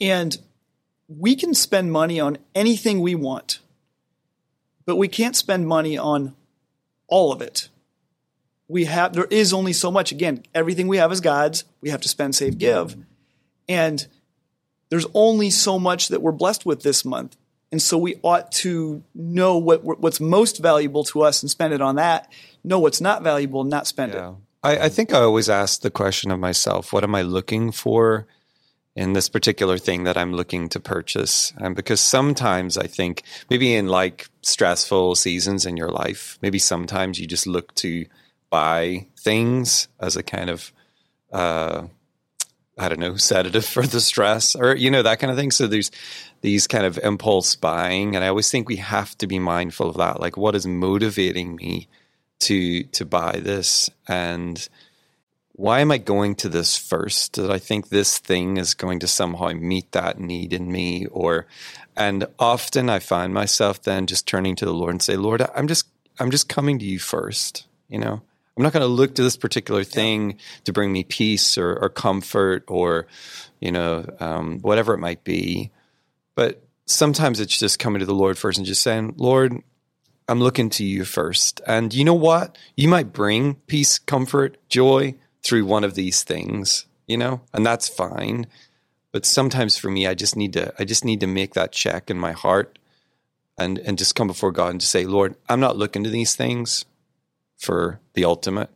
And 0.00 0.36
we 1.08 1.36
can 1.36 1.54
spend 1.54 1.92
money 1.92 2.18
on 2.20 2.38
anything 2.54 3.00
we 3.00 3.14
want, 3.14 3.60
but 4.84 4.96
we 4.96 5.08
can't 5.08 5.36
spend 5.36 5.66
money 5.66 5.96
on 5.96 6.34
all 7.08 7.32
of 7.32 7.40
it. 7.40 7.68
We 8.68 8.86
have 8.86 9.12
there 9.12 9.26
is 9.26 9.52
only 9.52 9.72
so 9.72 9.92
much. 9.92 10.10
Again, 10.10 10.42
everything 10.54 10.88
we 10.88 10.96
have 10.96 11.12
is 11.12 11.20
God's. 11.20 11.64
We 11.80 11.90
have 11.90 12.00
to 12.00 12.08
spend, 12.08 12.34
save, 12.34 12.58
give. 12.58 12.96
And 13.68 14.06
there's 14.88 15.06
only 15.14 15.50
so 15.50 15.78
much 15.78 16.08
that 16.08 16.22
we're 16.22 16.32
blessed 16.32 16.66
with 16.66 16.82
this 16.82 17.04
month. 17.04 17.36
And 17.70 17.80
so 17.82 17.98
we 17.98 18.18
ought 18.22 18.50
to 18.52 19.02
know 19.14 19.58
what 19.58 19.84
what's 19.84 20.20
most 20.20 20.58
valuable 20.58 21.04
to 21.04 21.22
us 21.22 21.42
and 21.42 21.50
spend 21.50 21.74
it 21.74 21.80
on 21.80 21.96
that. 21.96 22.30
Know 22.64 22.80
what's 22.80 23.00
not 23.00 23.22
valuable 23.22 23.60
and 23.60 23.70
not 23.70 23.86
spend 23.86 24.14
yeah. 24.14 24.30
it. 24.30 24.34
I, 24.64 24.78
I 24.86 24.88
think 24.88 25.12
I 25.12 25.20
always 25.20 25.48
ask 25.48 25.80
the 25.80 25.90
question 25.90 26.30
of 26.30 26.40
myself: 26.40 26.92
What 26.92 27.04
am 27.04 27.14
I 27.14 27.22
looking 27.22 27.70
for 27.70 28.26
in 28.96 29.12
this 29.12 29.28
particular 29.28 29.78
thing 29.78 30.04
that 30.04 30.16
I'm 30.16 30.32
looking 30.32 30.68
to 30.70 30.80
purchase? 30.80 31.52
And 31.58 31.76
because 31.76 32.00
sometimes 32.00 32.76
I 32.76 32.86
think 32.86 33.22
maybe 33.50 33.74
in 33.74 33.86
like 33.86 34.28
stressful 34.42 35.14
seasons 35.14 35.66
in 35.66 35.76
your 35.76 35.90
life, 35.90 36.38
maybe 36.42 36.58
sometimes 36.58 37.20
you 37.20 37.26
just 37.26 37.46
look 37.46 37.74
to 37.76 38.06
buy 38.50 39.06
things 39.20 39.88
as 40.00 40.16
a 40.16 40.22
kind 40.22 40.50
of 40.50 40.72
uh, 41.32 41.86
I 42.78 42.88
don't 42.88 43.00
know, 43.00 43.16
sedative 43.16 43.64
for 43.76 43.86
the 43.86 44.00
stress 44.00 44.54
or, 44.54 44.74
you 44.74 44.90
know, 44.90 45.02
that 45.02 45.18
kind 45.18 45.30
of 45.30 45.36
thing. 45.36 45.50
So 45.50 45.66
there's 45.66 45.90
these 46.42 46.66
kind 46.66 46.84
of 46.84 46.98
impulse 46.98 47.56
buying. 47.56 48.14
And 48.14 48.24
I 48.24 48.28
always 48.28 48.50
think 48.50 48.68
we 48.68 48.76
have 48.76 49.16
to 49.18 49.26
be 49.26 49.38
mindful 49.38 49.88
of 49.88 49.96
that. 49.96 50.20
Like 50.20 50.36
what 50.36 50.54
is 50.54 50.66
motivating 50.66 51.56
me 51.56 51.88
to, 52.40 52.84
to 52.84 53.04
buy 53.04 53.40
this? 53.42 53.90
And 54.06 54.68
why 55.56 55.80
am 55.80 55.90
I 55.90 55.96
going 55.96 56.34
to 56.36 56.50
this 56.50 56.76
first? 56.76 57.32
Did 57.32 57.50
I 57.50 57.58
think 57.58 57.88
this 57.88 58.18
thing 58.18 58.58
is 58.58 58.74
going 58.74 59.00
to 59.00 59.08
somehow 59.08 59.48
meet 59.52 59.92
that 59.92 60.20
need 60.20 60.52
in 60.52 60.70
me? 60.70 61.06
Or, 61.06 61.46
and 61.96 62.26
often 62.38 62.90
I 62.90 62.98
find 62.98 63.32
myself 63.32 63.82
then 63.82 64.06
just 64.06 64.26
turning 64.26 64.54
to 64.56 64.66
the 64.66 64.74
Lord 64.74 64.90
and 64.90 65.02
say, 65.02 65.16
Lord, 65.16 65.42
I'm 65.54 65.66
just, 65.66 65.88
I'm 66.20 66.30
just 66.30 66.50
coming 66.50 66.78
to 66.78 66.84
you 66.84 66.98
first, 66.98 67.66
you 67.88 67.98
know? 67.98 68.20
I'm 68.56 68.62
not 68.62 68.74
going 68.74 68.82
to 68.82 68.86
look 68.86 69.14
to 69.14 69.22
this 69.22 69.36
particular 69.36 69.82
thing 69.82 70.32
yeah. 70.32 70.36
to 70.64 70.72
bring 70.74 70.92
me 70.92 71.04
peace 71.04 71.56
or, 71.56 71.74
or 71.76 71.88
comfort 71.88 72.64
or, 72.68 73.06
you 73.58 73.72
know, 73.72 74.06
um, 74.20 74.60
whatever 74.60 74.92
it 74.92 74.98
might 74.98 75.24
be. 75.24 75.70
But 76.34 76.62
sometimes 76.84 77.40
it's 77.40 77.58
just 77.58 77.78
coming 77.78 78.00
to 78.00 78.06
the 78.06 78.14
Lord 78.14 78.36
first 78.36 78.58
and 78.58 78.66
just 78.66 78.82
saying, 78.82 79.14
Lord, 79.16 79.62
I'm 80.28 80.40
looking 80.40 80.68
to 80.70 80.84
you 80.84 81.04
first. 81.04 81.62
And 81.66 81.94
you 81.94 82.04
know 82.04 82.14
what? 82.14 82.58
You 82.76 82.88
might 82.88 83.12
bring 83.12 83.54
peace, 83.54 83.98
comfort, 83.98 84.58
joy 84.68 85.14
through 85.46 85.64
one 85.64 85.84
of 85.84 85.94
these 85.94 86.22
things, 86.24 86.86
you 87.06 87.16
know, 87.16 87.40
and 87.52 87.64
that's 87.64 87.88
fine. 87.88 88.46
But 89.12 89.24
sometimes 89.24 89.78
for 89.78 89.90
me, 89.90 90.06
I 90.06 90.14
just 90.14 90.36
need 90.36 90.52
to, 90.54 90.74
I 90.78 90.84
just 90.84 91.04
need 91.04 91.20
to 91.20 91.26
make 91.26 91.54
that 91.54 91.72
check 91.72 92.10
in 92.10 92.18
my 92.18 92.32
heart 92.32 92.78
and, 93.56 93.78
and 93.78 93.96
just 93.96 94.14
come 94.14 94.26
before 94.26 94.52
God 94.52 94.72
and 94.72 94.80
just 94.80 94.92
say, 94.92 95.06
Lord, 95.06 95.36
I'm 95.48 95.60
not 95.60 95.76
looking 95.76 96.04
to 96.04 96.10
these 96.10 96.34
things 96.34 96.84
for 97.56 98.00
the 98.14 98.24
ultimate. 98.24 98.70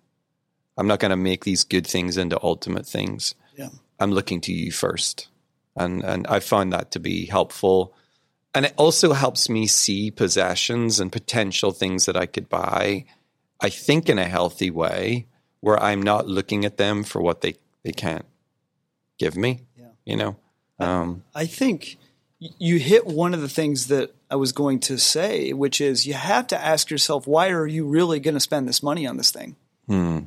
I'm 0.77 0.87
not 0.87 1.01
going 1.01 1.11
to 1.11 1.17
make 1.17 1.45
these 1.45 1.65
good 1.65 1.87
things 1.87 2.17
into 2.17 2.43
ultimate 2.43 2.87
things. 2.87 3.35
Yeah. 3.57 3.69
I'm 3.99 4.13
looking 4.13 4.41
to 4.43 4.53
you 4.53 4.73
first. 4.73 5.29
And 5.77 6.03
and 6.03 6.27
I 6.27 6.41
find 6.41 6.73
that 6.73 6.91
to 6.93 7.01
be 7.01 7.27
helpful. 7.27 7.95
And 8.55 8.65
it 8.67 8.75
also 8.77 9.13
helps 9.13 9.49
me 9.49 9.67
see 9.67 10.11
possessions 10.11 10.99
and 10.99 11.13
potential 11.13 11.71
things 11.71 12.07
that 12.07 12.17
I 12.17 12.27
could 12.27 12.49
buy, 12.49 13.05
I 13.61 13.69
think 13.69 14.09
in 14.09 14.19
a 14.19 14.25
healthy 14.25 14.71
way, 14.71 15.27
where 15.61 15.81
I'm 15.83 16.03
not 16.03 16.27
looking 16.27 16.65
at 16.65 16.77
them 16.77 17.05
for 17.05 17.21
what 17.21 17.41
they, 17.41 17.57
they 17.83 17.93
can't 17.93 18.25
give 19.19 19.37
me. 19.37 19.63
Yeah. 19.79 19.87
You 20.05 20.17
know? 20.17 20.37
Um, 20.79 21.25
I 21.35 21.47
think 21.47 21.99
you 22.39 22.79
hit 22.79 23.07
one 23.07 23.35
of 23.35 23.43
the 23.43 23.49
things 23.49 23.89
that 23.89 24.15
I 24.31 24.37
was 24.37 24.53
going 24.53 24.81
to 24.81 24.99
say, 24.99 25.53
which 25.53 25.81
is 25.81 26.07
you 26.07 26.15
have 26.15 26.47
to 26.49 26.61
ask 26.61 26.91
yourself, 26.91 27.27
why 27.27 27.51
are 27.51 27.67
you 27.67 27.87
really 27.87 28.21
going 28.21 28.35
to 28.35 28.41
spend 28.41 28.67
this 28.67 28.83
money 28.83 29.07
on 29.07 29.17
this 29.17 29.31
thing? 29.31 29.57
Hmm. 29.87 30.21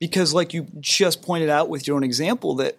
Because, 0.00 0.34
like 0.34 0.52
you 0.52 0.66
just 0.80 1.22
pointed 1.22 1.48
out 1.48 1.68
with 1.68 1.86
your 1.86 1.96
own 1.96 2.02
example, 2.02 2.56
that 2.56 2.76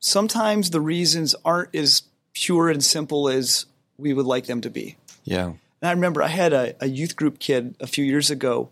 sometimes 0.00 0.68
the 0.68 0.82
reasons 0.82 1.34
aren't 1.44 1.74
as 1.74 2.02
pure 2.34 2.68
and 2.68 2.84
simple 2.84 3.30
as 3.30 3.64
we 3.96 4.12
would 4.12 4.26
like 4.26 4.44
them 4.44 4.60
to 4.60 4.68
be. 4.68 4.96
Yeah. 5.24 5.46
And 5.46 5.88
I 5.88 5.92
remember 5.92 6.22
I 6.22 6.28
had 6.28 6.52
a, 6.52 6.74
a 6.80 6.88
youth 6.88 7.16
group 7.16 7.38
kid 7.38 7.74
a 7.80 7.86
few 7.86 8.04
years 8.04 8.30
ago 8.30 8.68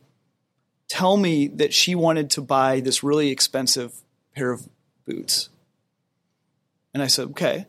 tell 0.89 1.17
me 1.17 1.49
that 1.49 1.75
she 1.75 1.95
wanted 1.95 2.31
to 2.31 2.41
buy 2.41 2.81
this 2.81 3.03
really 3.03 3.31
expensive 3.31 3.93
pair 4.35 4.53
of 4.53 4.69
boots. 5.07 5.49
And 6.95 7.03
I 7.03 7.07
said, 7.09 7.31
okay. 7.31 7.67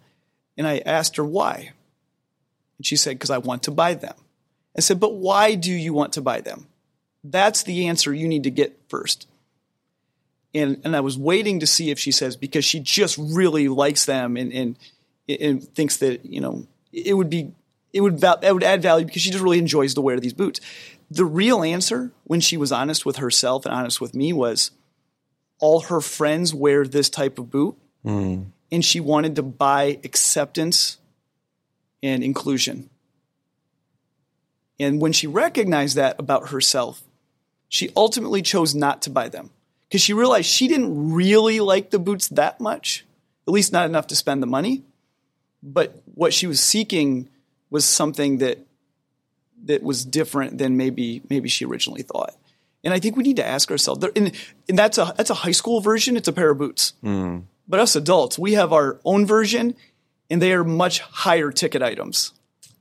And 0.57 0.67
I 0.67 0.79
asked 0.85 1.17
her 1.17 1.23
why. 1.23 1.71
And 2.77 2.85
she 2.85 2.95
said, 2.95 3.15
because 3.15 3.29
I 3.29 3.39
want 3.39 3.63
to 3.63 3.71
buy 3.71 3.93
them. 3.93 4.15
I 4.75 4.81
said, 4.81 4.99
but 4.99 5.15
why 5.15 5.55
do 5.55 5.71
you 5.71 5.93
want 5.93 6.13
to 6.13 6.21
buy 6.21 6.41
them? 6.41 6.67
That's 7.23 7.63
the 7.63 7.87
answer 7.87 8.13
you 8.13 8.27
need 8.27 8.43
to 8.43 8.51
get 8.51 8.79
first. 8.87 9.27
And, 10.53 10.81
and 10.83 10.95
I 10.95 11.01
was 11.01 11.17
waiting 11.17 11.59
to 11.59 11.67
see 11.67 11.89
if 11.89 11.99
she 11.99 12.11
says, 12.11 12.35
because 12.35 12.63
she 12.63 12.79
just 12.79 13.17
really 13.17 13.67
likes 13.67 14.05
them 14.05 14.37
and, 14.37 14.53
and, 14.53 14.77
and 15.27 15.63
thinks 15.63 15.97
that, 15.97 16.25
you 16.25 16.39
know, 16.39 16.67
it 16.93 17.15
would 17.15 17.29
be, 17.29 17.51
it 17.93 18.01
would, 18.01 18.23
it 18.23 18.53
would 18.53 18.63
add 18.63 18.81
value 18.81 19.05
because 19.05 19.21
she 19.21 19.31
just 19.31 19.43
really 19.43 19.59
enjoys 19.59 19.93
to 19.95 20.01
wear 20.01 20.19
these 20.19 20.33
boots. 20.33 20.59
The 21.09 21.25
real 21.25 21.63
answer, 21.63 22.11
when 22.25 22.41
she 22.41 22.57
was 22.57 22.71
honest 22.71 23.05
with 23.05 23.17
herself 23.17 23.65
and 23.65 23.73
honest 23.73 24.01
with 24.01 24.13
me, 24.13 24.33
was 24.33 24.71
all 25.59 25.81
her 25.81 26.01
friends 26.01 26.53
wear 26.53 26.85
this 26.85 27.09
type 27.09 27.39
of 27.39 27.49
boot. 27.49 27.77
Mm 28.05 28.47
and 28.71 28.83
she 28.83 28.99
wanted 28.99 29.35
to 29.35 29.43
buy 29.43 29.99
acceptance 30.03 30.97
and 32.03 32.23
inclusion. 32.23 32.89
And 34.79 35.01
when 35.01 35.11
she 35.11 35.27
recognized 35.27 35.95
that 35.95 36.19
about 36.19 36.49
herself, 36.49 37.01
she 37.69 37.89
ultimately 37.95 38.41
chose 38.41 38.75
not 38.75 39.01
to 39.03 39.09
buy 39.09 39.29
them 39.29 39.49
because 39.87 40.01
she 40.01 40.13
realized 40.13 40.47
she 40.47 40.67
didn't 40.67 41.13
really 41.13 41.59
like 41.59 41.89
the 41.89 41.99
boots 41.99 42.27
that 42.29 42.61
much, 42.61 43.05
at 43.47 43.53
least 43.53 43.73
not 43.73 43.89
enough 43.89 44.07
to 44.07 44.15
spend 44.15 44.43
the 44.43 44.47
money. 44.47 44.83
But 45.63 46.01
what 46.13 46.33
she 46.33 46.45
was 46.45 46.59
seeking 46.59 47.29
was 47.69 47.85
something 47.85 48.37
that 48.39 48.59
that 49.65 49.83
was 49.83 50.05
different 50.05 50.57
than 50.57 50.77
maybe 50.77 51.21
maybe 51.29 51.49
she 51.49 51.65
originally 51.65 52.03
thought. 52.03 52.35
And 52.83 52.93
I 52.93 52.99
think 52.99 53.17
we 53.17 53.23
need 53.23 53.37
to 53.37 53.45
ask 53.45 53.69
ourselves, 53.71 54.05
and, 54.15 54.31
and 54.69 54.77
that's 54.77 54.97
a 54.97 55.13
that's 55.17 55.29
a 55.29 55.35
high 55.35 55.51
school 55.51 55.81
version. 55.81 56.15
It's 56.15 56.27
a 56.27 56.33
pair 56.33 56.51
of 56.51 56.57
boots. 56.57 56.93
Mm. 57.03 57.43
But 57.67 57.79
us 57.79 57.95
adults, 57.95 58.39
we 58.39 58.53
have 58.53 58.71
our 58.71 58.99
own 59.03 59.25
version, 59.25 59.75
and 60.29 60.41
they 60.41 60.53
are 60.53 60.63
much 60.63 60.99
higher 60.99 61.51
ticket 61.51 61.81
items. 61.81 62.33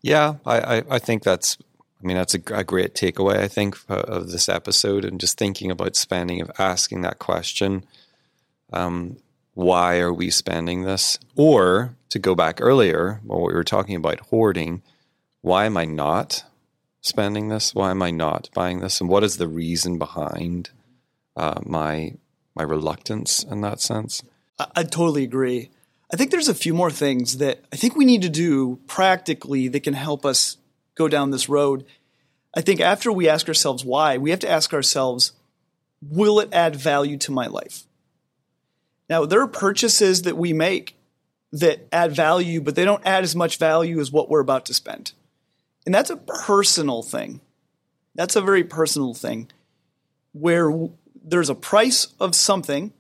Yeah, 0.03 0.35
I, 0.45 0.79
I, 0.79 0.85
I 0.91 0.99
think 0.99 1.23
that's. 1.23 1.59
I 2.01 2.07
mean, 2.07 2.17
that's 2.17 2.35
a, 2.35 2.41
a 2.53 2.63
great 2.63 2.95
takeaway. 2.95 3.39
I 3.39 3.49
think 3.49 3.77
uh, 3.89 3.95
of 3.95 4.31
this 4.31 4.49
episode, 4.49 5.05
and 5.05 5.19
just 5.19 5.39
thinking 5.39 5.71
about 5.71 5.97
spending, 5.97 6.41
of 6.41 6.51
asking 6.59 7.01
that 7.01 7.19
question. 7.19 7.85
Um, 8.73 9.17
why 9.57 10.01
are 10.01 10.13
we 10.13 10.29
spending 10.29 10.83
this? 10.83 11.19
Or 11.35 11.97
to 12.11 12.19
go 12.19 12.35
back 12.35 12.61
earlier, 12.61 13.23
what 13.25 13.41
we 13.41 13.55
were 13.55 13.65
talking 13.65 13.97
about 13.97 14.21
hoarding, 14.21 14.83
why 15.41 15.65
am 15.65 15.79
I 15.79 15.87
not 15.87 16.45
spending 17.01 17.49
this? 17.49 17.75
Why 17.75 17.91
am 17.91 18.03
I 18.03 18.11
not 18.11 18.51
buying 18.53 18.81
this? 18.81 19.01
And 19.01 19.09
what 19.09 19.25
is 19.25 19.39
the 19.39 19.49
reason 19.49 19.99
behind 19.99 20.71
uh, 21.37 21.61
my 21.65 22.17
my 22.55 22.65
reluctance 22.65 23.45
in 23.45 23.63
that 23.63 23.81
sense? 23.81 24.23
I, 24.59 24.67
I 24.77 24.83
totally 24.83 25.25
agree. 25.25 25.71
I 26.13 26.19
think 26.19 26.31
there's 26.31 26.51
a 26.51 26.55
few 26.55 26.75
more 26.75 26.91
things 26.91 27.39
that 27.39 27.65
I 27.73 27.77
think 27.77 27.97
we 27.97 28.05
need 28.05 28.23
to 28.23 28.29
do 28.29 28.79
practically 28.87 29.69
that 29.69 29.85
can 29.85 29.95
help 29.95 30.27
us 30.27 30.59
go 30.95 31.09
down 31.09 31.31
this 31.31 31.49
road. 31.49 31.87
I 32.55 32.61
think 32.61 32.83
after 32.83 33.11
we 33.11 33.27
ask 33.27 33.49
ourselves 33.49 33.87
why, 33.87 34.19
we 34.19 34.31
have 34.31 34.41
to 34.41 34.51
ask 34.51 34.75
ourselves, 34.75 35.33
will 36.03 36.41
it 36.41 36.51
add 36.53 36.77
value 36.77 37.17
to 37.19 37.33
my 37.33 37.47
life? 37.47 37.86
Now, 39.09 39.25
there 39.25 39.41
are 39.41 39.49
purchases 39.49 40.23
that 40.23 40.37
we 40.37 40.53
make 40.53 40.97
that 41.53 41.87
add 41.93 42.13
value, 42.13 42.61
but 42.61 42.75
they 42.75 42.85
don't 42.85 43.07
add 43.07 43.25
as 43.25 43.37
much 43.37 43.59
value 43.59 44.01
as 44.01 44.11
what 44.11 44.29
we're 44.29 44.41
about 44.41 44.67
to 44.67 44.75
spend. 44.75 45.13
And 45.85 45.95
that's 45.95 46.11
a 46.11 46.17
personal 46.17 47.03
thing. 47.03 47.41
That's 48.15 48.37
a 48.37 48.43
very 48.43 48.65
personal 48.65 49.15
thing 49.15 49.49
where 50.33 50.73
there's 51.23 51.51
a 51.51 51.55
price 51.55 52.09
of 52.21 52.35
something, 52.35 52.93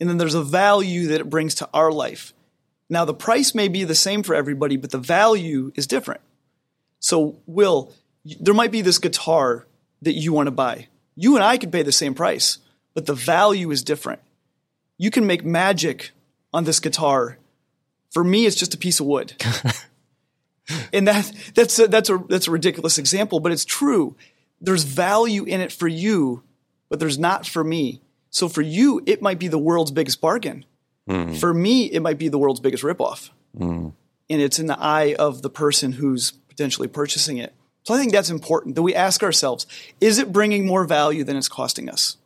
and 0.00 0.08
then 0.08 0.18
there's 0.18 0.34
a 0.34 0.42
value 0.42 1.08
that 1.08 1.20
it 1.20 1.30
brings 1.30 1.54
to 1.56 1.68
our 1.72 1.92
life. 1.92 2.32
Now, 2.88 3.04
the 3.04 3.14
price 3.14 3.54
may 3.54 3.68
be 3.68 3.84
the 3.84 3.94
same 3.94 4.22
for 4.22 4.34
everybody, 4.34 4.76
but 4.76 4.90
the 4.90 4.98
value 4.98 5.72
is 5.74 5.86
different. 5.86 6.20
So, 6.98 7.36
Will, 7.46 7.92
there 8.24 8.54
might 8.54 8.70
be 8.70 8.82
this 8.82 8.98
guitar 8.98 9.66
that 10.02 10.14
you 10.14 10.32
want 10.32 10.46
to 10.46 10.52
buy. 10.52 10.88
You 11.14 11.34
and 11.36 11.44
I 11.44 11.58
could 11.58 11.72
pay 11.72 11.82
the 11.82 11.92
same 11.92 12.14
price, 12.14 12.58
but 12.94 13.06
the 13.06 13.14
value 13.14 13.70
is 13.70 13.82
different. 13.82 14.20
You 14.98 15.10
can 15.10 15.26
make 15.26 15.44
magic 15.44 16.12
on 16.52 16.64
this 16.64 16.80
guitar. 16.80 17.38
For 18.10 18.22
me, 18.22 18.46
it's 18.46 18.56
just 18.56 18.74
a 18.74 18.78
piece 18.78 19.00
of 19.00 19.06
wood. 19.06 19.34
and 20.92 21.08
that 21.08 21.32
that's 21.54 21.78
a, 21.78 21.88
that's 21.88 22.10
a 22.10 22.18
that's 22.28 22.46
a 22.46 22.50
ridiculous 22.50 22.98
example, 22.98 23.40
but 23.40 23.52
it's 23.52 23.64
true. 23.64 24.16
There's 24.60 24.84
value 24.84 25.44
in 25.44 25.60
it 25.60 25.72
for 25.72 25.88
you, 25.88 26.42
but 26.88 27.00
there's 27.00 27.18
not 27.18 27.46
for 27.46 27.64
me. 27.64 28.00
So 28.30 28.48
for 28.48 28.62
you, 28.62 29.02
it 29.06 29.20
might 29.20 29.38
be 29.38 29.48
the 29.48 29.58
world's 29.58 29.90
biggest 29.90 30.20
bargain. 30.20 30.64
Mm. 31.08 31.36
For 31.36 31.52
me, 31.52 31.86
it 31.86 32.00
might 32.00 32.18
be 32.18 32.28
the 32.28 32.38
world's 32.38 32.60
biggest 32.60 32.84
ripoff. 32.84 33.30
Mm. 33.58 33.92
And 34.30 34.40
it's 34.40 34.58
in 34.58 34.66
the 34.66 34.78
eye 34.78 35.14
of 35.18 35.42
the 35.42 35.50
person 35.50 35.92
who's 35.92 36.30
potentially 36.48 36.88
purchasing 36.88 37.38
it. 37.38 37.54
So 37.82 37.94
I 37.94 37.98
think 37.98 38.12
that's 38.12 38.30
important 38.30 38.76
that 38.76 38.82
we 38.82 38.94
ask 38.94 39.22
ourselves, 39.22 39.66
is 40.00 40.18
it 40.18 40.32
bringing 40.32 40.66
more 40.66 40.84
value 40.84 41.24
than 41.24 41.36
it's 41.36 41.48
costing 41.48 41.88
us? 41.88 42.16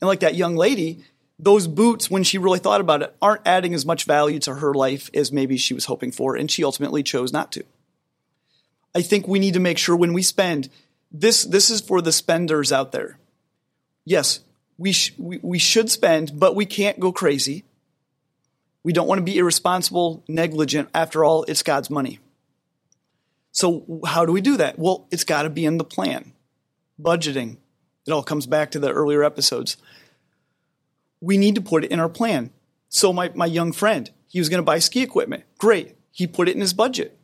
And 0.00 0.08
like 0.08 0.20
that 0.20 0.36
young 0.36 0.56
lady, 0.56 1.04
those 1.42 1.66
boots, 1.66 2.08
when 2.08 2.22
she 2.22 2.38
really 2.38 2.60
thought 2.60 2.80
about 2.80 3.02
it, 3.02 3.14
aren't 3.20 3.46
adding 3.46 3.74
as 3.74 3.84
much 3.84 4.04
value 4.04 4.38
to 4.38 4.54
her 4.54 4.72
life 4.72 5.10
as 5.12 5.32
maybe 5.32 5.56
she 5.56 5.74
was 5.74 5.86
hoping 5.86 6.12
for, 6.12 6.36
and 6.36 6.48
she 6.48 6.62
ultimately 6.62 7.02
chose 7.02 7.32
not 7.32 7.50
to. 7.52 7.64
I 8.94 9.02
think 9.02 9.26
we 9.26 9.40
need 9.40 9.54
to 9.54 9.60
make 9.60 9.76
sure 9.76 9.96
when 9.96 10.12
we 10.12 10.22
spend 10.22 10.70
this 11.10 11.44
this 11.44 11.68
is 11.68 11.80
for 11.80 12.00
the 12.00 12.12
spenders 12.12 12.72
out 12.72 12.92
there. 12.92 13.18
Yes, 14.04 14.40
we, 14.78 14.92
sh- 14.92 15.14
we, 15.18 15.40
we 15.42 15.58
should 15.58 15.90
spend, 15.90 16.38
but 16.38 16.54
we 16.54 16.64
can't 16.64 17.00
go 17.00 17.12
crazy. 17.12 17.64
We 18.84 18.92
don't 18.92 19.08
want 19.08 19.18
to 19.18 19.24
be 19.24 19.38
irresponsible, 19.38 20.24
negligent. 20.28 20.90
After 20.94 21.24
all, 21.24 21.44
it's 21.44 21.62
God's 21.62 21.90
money. 21.90 22.20
So, 23.50 24.00
how 24.06 24.24
do 24.26 24.32
we 24.32 24.40
do 24.40 24.56
that? 24.56 24.78
Well, 24.78 25.06
it's 25.10 25.24
got 25.24 25.42
to 25.42 25.50
be 25.50 25.64
in 25.64 25.76
the 25.76 25.84
plan. 25.84 26.32
Budgeting. 27.00 27.58
It 28.06 28.12
all 28.12 28.22
comes 28.22 28.46
back 28.46 28.70
to 28.72 28.78
the 28.78 28.90
earlier 28.90 29.22
episodes. 29.22 29.76
We 31.22 31.38
need 31.38 31.54
to 31.54 31.62
put 31.62 31.84
it 31.84 31.90
in 31.90 31.98
our 31.98 32.10
plan. 32.10 32.50
So, 32.90 33.10
my, 33.14 33.30
my 33.34 33.46
young 33.46 33.72
friend, 33.72 34.10
he 34.28 34.38
was 34.38 34.50
going 34.50 34.58
to 34.58 34.64
buy 34.64 34.80
ski 34.80 35.02
equipment. 35.02 35.44
Great. 35.56 35.96
He 36.10 36.26
put 36.26 36.48
it 36.48 36.54
in 36.54 36.60
his 36.60 36.74
budget. 36.74 37.16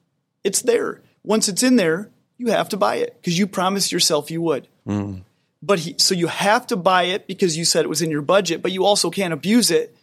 It's 0.43 0.63
there. 0.63 1.03
Once 1.23 1.49
it's 1.49 1.63
in 1.63 1.77
there, 1.77 2.11
you 2.39 2.47
have 2.47 2.71
to 2.71 2.79
buy 2.79 2.97
it 2.97 3.17
because 3.21 3.39
you 3.39 3.47
promised 3.47 3.93
yourself 3.93 4.31
you 4.31 4.41
would. 4.41 4.69
Mm. 4.87 5.25
But 5.61 5.81
he, 5.81 5.95
so 5.99 6.15
you 6.15 6.29
have 6.29 6.67
to 6.69 6.77
buy 6.77 7.05
it 7.05 7.27
because 7.27 7.57
you 7.57 7.65
said 7.65 7.85
it 7.85 7.89
was 7.89 8.01
in 8.01 8.11
your 8.11 8.23
budget, 8.23 8.63
but 8.63 8.73
you 8.73 8.85
also 8.85 9.11
can't 9.11 9.35
abuse 9.35 9.71
it 9.71 9.95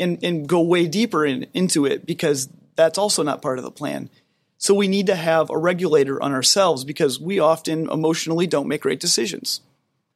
and, 0.00 0.18
and 0.24 0.48
go 0.48 0.62
way 0.62 0.88
deeper 0.88 1.24
in, 1.24 1.46
into 1.52 1.84
it 1.84 2.06
because 2.06 2.48
that's 2.74 2.98
also 2.98 3.22
not 3.22 3.42
part 3.42 3.58
of 3.58 3.64
the 3.64 3.70
plan. 3.70 4.08
So 4.56 4.74
we 4.74 4.88
need 4.88 5.06
to 5.06 5.14
have 5.14 5.50
a 5.50 5.58
regulator 5.58 6.22
on 6.22 6.32
ourselves 6.32 6.84
because 6.84 7.20
we 7.20 7.38
often 7.38 7.90
emotionally 7.90 8.46
don't 8.46 8.66
make 8.66 8.80
great 8.80 9.00
decisions. 9.00 9.60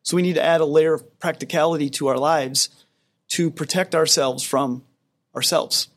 So 0.02 0.16
we 0.16 0.22
need 0.22 0.34
to 0.34 0.44
add 0.44 0.62
a 0.62 0.64
layer 0.64 0.94
of 0.94 1.18
practicality 1.18 1.90
to 1.90 2.06
our 2.06 2.16
lives 2.16 2.70
to 3.28 3.50
protect 3.50 3.94
ourselves 3.94 4.42
from 4.42 4.84
ourselves. 5.34 5.88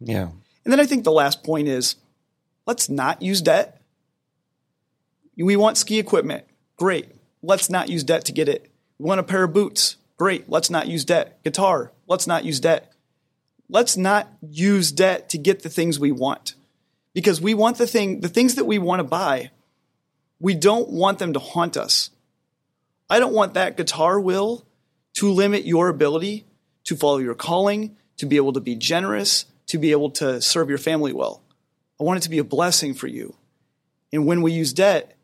Yeah. 0.00 0.28
And 0.64 0.72
then 0.72 0.80
I 0.80 0.86
think 0.86 1.04
the 1.04 1.12
last 1.12 1.42
point 1.42 1.68
is 1.68 1.96
let's 2.66 2.88
not 2.88 3.22
use 3.22 3.40
debt. 3.40 3.80
We 5.36 5.56
want 5.56 5.76
ski 5.76 5.98
equipment. 5.98 6.44
Great. 6.76 7.08
Let's 7.42 7.70
not 7.70 7.88
use 7.88 8.04
debt 8.04 8.24
to 8.26 8.32
get 8.32 8.48
it. 8.48 8.70
We 8.98 9.06
want 9.06 9.20
a 9.20 9.24
pair 9.24 9.44
of 9.44 9.52
boots. 9.52 9.96
Great. 10.16 10.48
Let's 10.48 10.70
not 10.70 10.88
use 10.88 11.04
debt. 11.04 11.42
Guitar. 11.44 11.92
Let's 12.06 12.26
not 12.26 12.44
use 12.44 12.60
debt. 12.60 12.92
Let's 13.68 13.96
not 13.96 14.28
use 14.40 14.92
debt 14.92 15.28
to 15.30 15.38
get 15.38 15.62
the 15.62 15.68
things 15.68 15.98
we 15.98 16.12
want 16.12 16.54
because 17.14 17.40
we 17.40 17.54
want 17.54 17.78
the 17.78 17.86
thing, 17.86 18.20
the 18.20 18.28
things 18.28 18.54
that 18.54 18.66
we 18.66 18.78
want 18.78 19.00
to 19.00 19.04
buy, 19.04 19.50
we 20.38 20.54
don't 20.54 20.90
want 20.90 21.18
them 21.18 21.32
to 21.32 21.38
haunt 21.38 21.76
us. 21.76 22.10
I 23.08 23.18
don't 23.18 23.32
want 23.32 23.54
that 23.54 23.76
guitar 23.76 24.20
will 24.20 24.66
to 25.14 25.30
limit 25.30 25.64
your 25.64 25.88
ability 25.88 26.44
to 26.86 26.96
follow 26.96 27.18
your 27.18 27.34
calling, 27.34 27.96
to 28.16 28.26
be 28.26 28.36
able 28.36 28.52
to 28.54 28.60
be 28.60 28.74
generous, 28.74 29.46
to 29.66 29.78
be 29.78 29.92
able 29.92 30.10
to 30.10 30.40
serve 30.40 30.68
your 30.68 30.78
family 30.78 31.12
well. 31.12 31.42
I 32.00 32.04
want 32.04 32.18
it 32.18 32.22
to 32.22 32.30
be 32.30 32.38
a 32.38 32.44
blessing 32.44 32.94
for 32.94 33.06
you. 33.06 33.36
And 34.12 34.26
when 34.26 34.42
we 34.42 34.52
use 34.52 34.72
debt, 34.72 35.16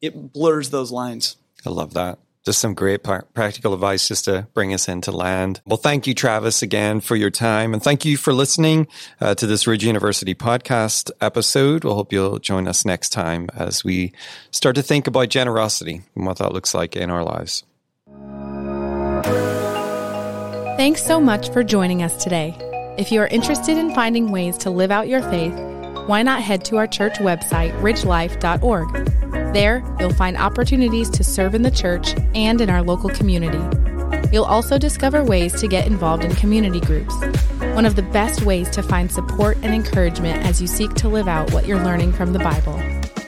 it 0.00 0.32
blurs 0.32 0.70
those 0.70 0.90
lines. 0.90 1.36
I 1.64 1.70
love 1.70 1.94
that 1.94 2.18
just 2.44 2.60
some 2.60 2.74
great 2.74 3.02
practical 3.02 3.74
advice 3.74 4.08
just 4.08 4.24
to 4.24 4.46
bring 4.54 4.72
us 4.72 4.88
into 4.88 5.12
land. 5.12 5.60
Well, 5.66 5.76
thank 5.76 6.06
you, 6.06 6.14
Travis, 6.14 6.62
again 6.62 7.00
for 7.00 7.14
your 7.14 7.30
time. 7.30 7.74
And 7.74 7.82
thank 7.82 8.04
you 8.04 8.16
for 8.16 8.32
listening 8.32 8.88
uh, 9.20 9.34
to 9.34 9.46
this 9.46 9.66
Ridge 9.66 9.84
University 9.84 10.34
podcast 10.34 11.10
episode. 11.20 11.84
We'll 11.84 11.94
hope 11.94 12.12
you'll 12.12 12.38
join 12.38 12.66
us 12.66 12.84
next 12.84 13.10
time 13.10 13.48
as 13.54 13.84
we 13.84 14.12
start 14.50 14.76
to 14.76 14.82
think 14.82 15.06
about 15.06 15.28
generosity 15.28 16.02
and 16.14 16.26
what 16.26 16.38
that 16.38 16.52
looks 16.52 16.74
like 16.74 16.96
in 16.96 17.10
our 17.10 17.24
lives. 17.24 17.62
Thanks 20.76 21.04
so 21.04 21.20
much 21.20 21.50
for 21.52 21.62
joining 21.62 22.02
us 22.02 22.22
today. 22.22 22.56
If 22.96 23.12
you 23.12 23.20
are 23.20 23.26
interested 23.26 23.76
in 23.76 23.94
finding 23.94 24.30
ways 24.30 24.56
to 24.58 24.70
live 24.70 24.90
out 24.90 25.08
your 25.08 25.22
faith, 25.22 25.52
why 26.06 26.22
not 26.22 26.42
head 26.42 26.64
to 26.66 26.76
our 26.78 26.86
church 26.86 27.14
website, 27.14 27.72
ridgelife.org? 27.80 29.52
There, 29.52 29.84
you'll 30.00 30.14
find 30.14 30.36
opportunities 30.36 31.10
to 31.10 31.22
serve 31.22 31.54
in 31.54 31.62
the 31.62 31.70
church 31.70 32.14
and 32.34 32.60
in 32.60 32.70
our 32.70 32.82
local 32.82 33.10
community. 33.10 33.58
You'll 34.32 34.44
also 34.44 34.78
discover 34.78 35.22
ways 35.22 35.60
to 35.60 35.68
get 35.68 35.86
involved 35.86 36.24
in 36.24 36.34
community 36.34 36.80
groups, 36.80 37.14
one 37.74 37.84
of 37.84 37.96
the 37.96 38.02
best 38.02 38.42
ways 38.42 38.70
to 38.70 38.82
find 38.82 39.10
support 39.10 39.56
and 39.62 39.74
encouragement 39.74 40.44
as 40.44 40.62
you 40.62 40.66
seek 40.66 40.94
to 40.94 41.08
live 41.08 41.28
out 41.28 41.52
what 41.52 41.66
you're 41.66 41.82
learning 41.84 42.12
from 42.12 42.32
the 42.32 42.38
Bible. 42.38 42.76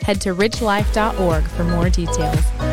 Head 0.02 0.20
to 0.22 0.34
ridgelife.org 0.34 1.44
for 1.44 1.64
more 1.64 1.90
details. 1.90 2.71